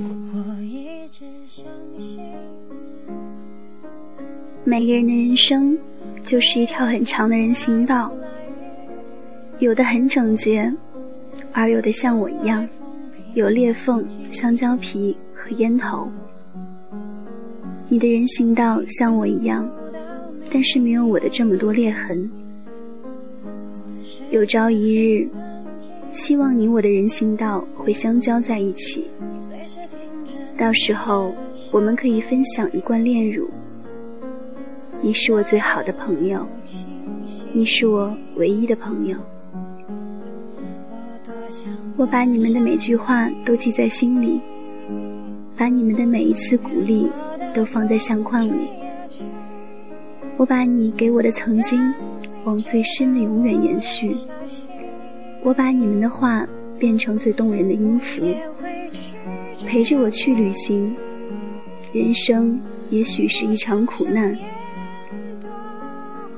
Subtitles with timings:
[0.00, 1.64] 我一直相
[1.98, 2.20] 信
[4.62, 5.76] 每个人的人生
[6.22, 8.12] 就是一条很长的人行道，
[9.58, 10.72] 有的很整洁，
[11.52, 12.68] 而有的像我一样，
[13.34, 16.08] 有裂缝、香蕉皮和烟头。
[17.88, 19.68] 你的人行道像我一样，
[20.48, 22.30] 但是没有我的这么多裂痕。
[24.30, 25.28] 有朝一日，
[26.12, 29.08] 希望你我的人行道会相交在一起。
[30.58, 31.32] 到时候，
[31.70, 33.48] 我们可以分享一罐炼乳。
[35.00, 36.44] 你是我最好的朋友，
[37.52, 39.16] 你是我唯一的朋友。
[41.96, 44.40] 我把你们的每句话都记在心里，
[45.56, 47.08] 把你们的每一次鼓励
[47.54, 48.68] 都放在相框里。
[50.36, 51.94] 我把你给我的曾经。
[52.44, 54.16] 往最深的永远延续。
[55.42, 56.46] 我把你们的话
[56.78, 58.22] 变成最动人的音符，
[59.66, 60.94] 陪着我去旅行。
[61.92, 64.36] 人生也许是一场苦难，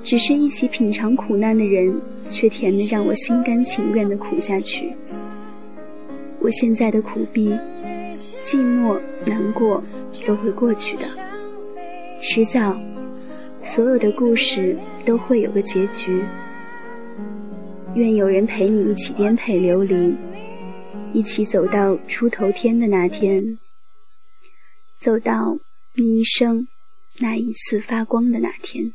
[0.03, 4.93] 只是一起品尝苦难的人，却甜的让我心甘情愿的苦下去。
[6.39, 7.57] 我现在的苦逼、
[8.45, 9.83] 寂寞、难过
[10.25, 11.05] 都会过去的，
[12.21, 12.79] 迟早，
[13.63, 14.77] 所有的故事。
[15.03, 16.23] 都会有个结局。
[17.95, 20.15] 愿有人陪你一起颠沛流离，
[21.13, 23.59] 一起走到出头天的那天，
[25.01, 25.59] 走到
[25.95, 26.67] 你一生
[27.19, 28.93] 那一次发光的那天。